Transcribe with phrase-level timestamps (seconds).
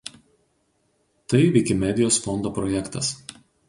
[1.33, 3.17] Tai Vikimedijos fondo projektas.